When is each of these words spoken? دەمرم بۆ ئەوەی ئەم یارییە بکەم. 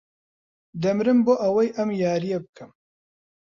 دەمرم 0.81 1.19
بۆ 1.25 1.33
ئەوەی 1.41 1.69
ئەم 1.75 1.89
یارییە 2.03 2.39
بکەم. 2.45 2.71